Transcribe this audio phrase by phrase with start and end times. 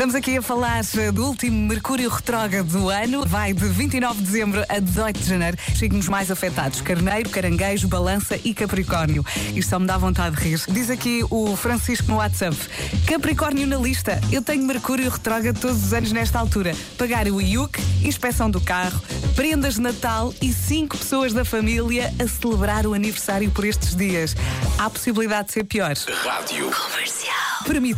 [0.00, 3.22] Estamos aqui a falar eh, do último Mercúrio retrógrado do ano.
[3.26, 5.58] Vai de 29 de dezembro a 18 de janeiro.
[5.76, 9.22] Signos mais afetados: Carneiro, Caranguejo, Balança e Capricórnio.
[9.54, 10.62] Isto só me dá vontade de rir.
[10.70, 12.56] Diz aqui o Francisco no WhatsApp:
[13.06, 14.18] Capricórnio na lista.
[14.32, 16.74] Eu tenho Mercúrio retrógrado todos os anos nesta altura.
[16.96, 19.02] Pagar o IUC, inspeção do carro,
[19.36, 24.34] prendas de Natal e cinco pessoas da família a celebrar o aniversário por estes dias.
[24.78, 25.92] Há possibilidade de ser pior.
[26.24, 26.70] Rádio.
[26.70, 27.49] Permite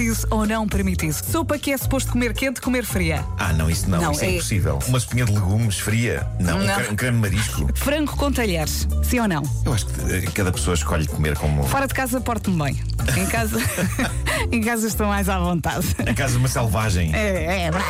[0.00, 1.24] isso ou não permite isso?
[1.30, 3.24] Sopa que é suposto comer quente, comer fria.
[3.38, 4.78] Ah, não, isso não, Não, isso é, é- impossível.
[4.88, 6.26] Uma sopinha de legumes fria?
[6.38, 6.58] Não.
[6.58, 6.74] Um, Não.
[6.74, 7.68] creme, um creme marisco?
[7.74, 9.42] Frango com talheres, sim ou não?
[9.64, 11.64] Eu acho que eh, cada pessoa escolhe comer como.
[11.64, 12.82] Fora de casa porto-me bem.
[13.16, 13.58] Em casa,
[14.52, 15.86] em casa estou mais à vontade.
[15.98, 17.14] A casa de uma selvagem.
[17.14, 17.86] É, é, bravo.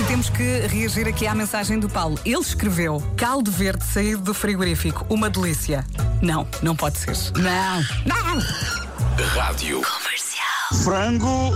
[0.00, 2.18] E Temos que reagir aqui à mensagem do Paulo.
[2.24, 5.84] Ele escreveu caldo verde saído do frigorífico, uma delícia.
[6.20, 7.16] Não, não pode ser.
[7.34, 8.42] Não, não!
[9.34, 9.80] Rádio.
[10.82, 11.52] Frango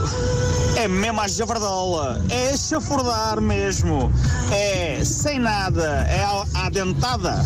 [0.76, 4.12] é mesmo a javardola, é chafurdar mesmo,
[4.52, 7.44] é sem nada, é à, dentada.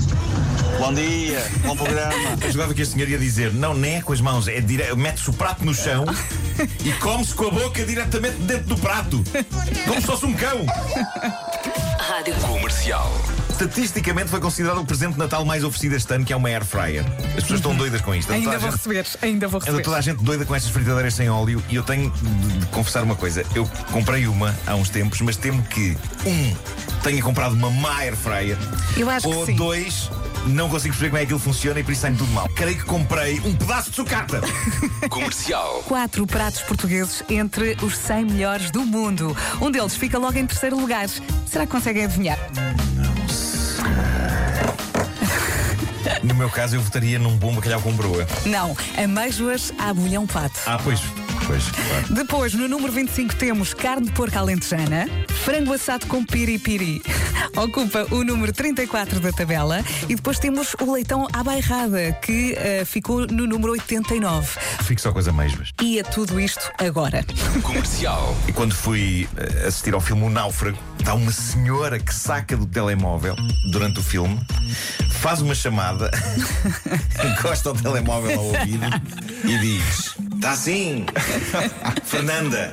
[0.78, 2.14] Bom dia, bom programa.
[2.42, 4.94] Eu jogava que este senhor ia dizer: não, não é com as mãos, é dire...
[4.94, 6.04] mete-se o prato no chão
[6.84, 9.22] e come-se com a boca diretamente dentro do prato.
[9.86, 10.64] Como se fosse um cão.
[12.46, 13.12] Comercial.
[13.54, 16.64] Estatisticamente foi considerado o presente de Natal mais oferecido este ano, que é uma air
[16.64, 17.04] fryer.
[17.28, 18.32] As pessoas estão doidas com isto.
[18.32, 19.82] Ainda vou gente- receber, ainda vou Anda receber.
[19.84, 23.04] toda a gente doida com estas fritadeiras sem óleo e eu tenho de, de confessar
[23.04, 23.44] uma coisa.
[23.54, 26.56] Eu comprei uma há uns tempos, mas temo que, um,
[27.04, 28.58] tenha comprado uma má air fryer.
[28.96, 29.54] Eu acho que ou sim.
[29.54, 30.10] dois,
[30.46, 32.48] não consigo perceber como é que aquilo funciona e por isso sai tudo mal.
[32.56, 34.40] Creio que comprei um pedaço de sucata.
[35.08, 35.84] Comercial.
[35.86, 39.34] Quatro pratos portugueses entre os 100 melhores do mundo.
[39.60, 41.08] Um deles fica logo em terceiro lugar.
[41.08, 42.38] Será que conseguem adivinhar?
[46.24, 48.26] No meu caso, eu votaria num bom bacalhau com broa.
[48.46, 50.58] Não, amêijoas à bolhão pato.
[50.64, 51.00] Ah, pois,
[51.46, 52.14] pois, claro.
[52.14, 55.08] Depois, no número 25, temos carne de porco alentejana,
[55.44, 57.02] frango assado com piripiri.
[57.56, 59.84] Ocupa o número 34 da tabela.
[60.08, 64.58] E depois temos o leitão à bairrada, que eh, ficou no número 89.
[64.82, 65.72] Fico só com as amêijoas.
[65.80, 67.24] E a tudo isto agora.
[67.62, 68.36] Comercial.
[68.48, 72.66] E quando fui eh, assistir ao filme O Náufrago, está uma senhora que saca do
[72.66, 73.36] telemóvel
[73.70, 74.40] durante o filme,
[75.10, 76.10] faz uma chamada,
[77.24, 78.86] encosta o telemóvel ao ouvido
[79.44, 81.06] e diz: Está assim,
[82.04, 82.70] Fernanda,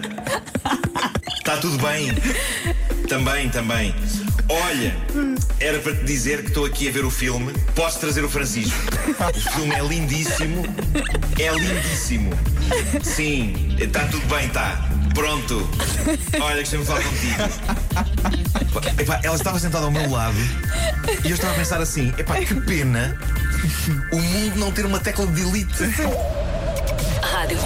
[1.37, 2.11] está tudo bem?
[3.07, 3.95] Também, também.
[4.49, 4.93] Olha,
[5.57, 7.53] era para te dizer que estou aqui a ver o filme.
[7.73, 8.77] Posso trazer o Francisco?
[9.33, 10.65] O filme é lindíssimo.
[11.39, 12.33] É lindíssimo.
[13.01, 14.89] Sim, está tudo bem, está.
[15.15, 15.65] Pronto.
[16.41, 19.01] Olha, gostei-me de falar contigo.
[19.01, 20.35] Epá, ela estava sentada ao meu lado
[21.23, 23.17] e eu estava a pensar assim: epá, que pena
[24.11, 25.83] o mundo não ter uma tecla de delete.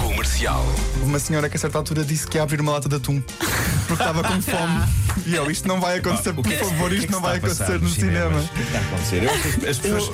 [0.00, 0.64] Comercial.
[1.02, 4.02] Uma senhora que a certa altura disse que ia abrir uma lata de atum porque
[4.02, 4.84] estava com fome.
[5.26, 7.38] E eu, isto não vai acontecer, O por que é favor, é isto não vai
[7.38, 8.38] acontecer no cinema.
[8.38, 9.22] O que é que está a acontecer?
[9.24, 10.04] Eu acho que as, as pessoas,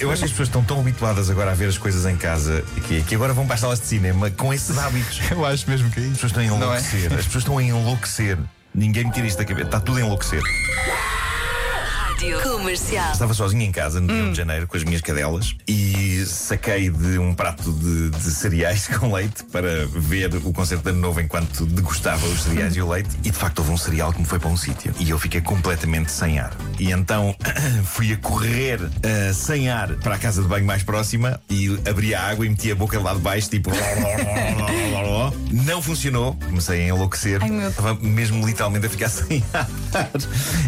[0.00, 3.02] eu acho, que as estão tão habituadas agora a ver as coisas em casa que,
[3.02, 5.20] que agora vão para as salas de cinema com esses hábitos.
[5.20, 6.12] As Eu acho mesmo que é isso.
[6.12, 6.46] pessoas estão a é?
[6.46, 7.12] enlouquecer.
[7.12, 8.38] As pessoas estão a enlouquecer.
[8.74, 9.66] Ninguém me tira isto da cabeça.
[9.66, 10.42] Está tudo a enlouquecer.
[12.22, 13.10] Comercial.
[13.10, 16.88] Estava sozinho em casa no dia 1 de janeiro com as minhas cadelas e saquei
[16.88, 21.20] de um prato de, de cereais com leite para ver o concerto de ano novo
[21.20, 23.10] enquanto degustava os cereais e o leite.
[23.24, 25.40] E de facto houve um cereal que me foi para um sítio e eu fiquei
[25.40, 26.52] completamente sem ar.
[26.78, 27.34] E então
[27.84, 32.14] fui a correr eh, sem ar para a casa de banho mais próxima e abri
[32.14, 33.70] a água e meti a boca lá de baixo, tipo.
[35.72, 37.42] Não funcionou, comecei a enlouquecer.
[37.42, 37.70] Ai, meu.
[37.70, 39.66] Estava mesmo literalmente a ficar sem ar.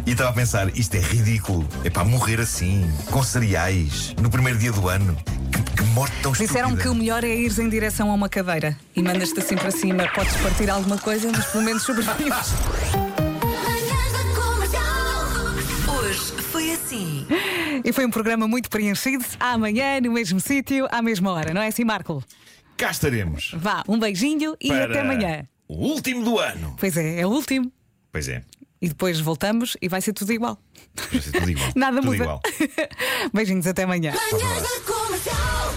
[0.07, 1.69] E estava a pensar, isto é ridículo.
[1.85, 5.15] É para morrer assim, com cereais, no primeiro dia do ano.
[5.53, 6.83] Que, que morte tão Disseram estúpida.
[6.83, 10.09] que o melhor é ir em direção a uma cadeira e mandas-te assim para cima.
[10.15, 12.55] Podes partir alguma coisa, mas pelo menos sobrevives.
[15.87, 17.27] Hoje foi assim.
[17.85, 19.23] E foi um programa muito preenchido.
[19.39, 22.25] Amanhã, no mesmo sítio, à mesma hora, não é assim, Marco?
[22.77, 23.53] Cá estaremos.
[23.57, 25.47] Vá, um beijinho e para até amanhã.
[25.69, 26.77] O último do ano.
[26.79, 27.73] Pois é, é o último.
[28.13, 28.43] Pois é.
[28.81, 30.59] E depois voltamos e vai ser tudo igual.
[31.11, 31.69] Vai ser tudo igual.
[31.75, 32.23] Nada tudo muda.
[32.25, 32.43] igual.
[33.33, 34.13] Beijinhos, até amanhã.
[34.33, 35.74] Manhãs da Comercial.